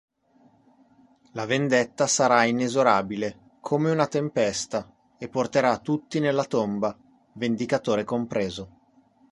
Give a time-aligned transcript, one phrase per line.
[1.33, 6.97] La vendetta sarà inesorabile, come una tempesta, e porterà tutti nella tomba,
[7.33, 8.71] vendicatore compreso.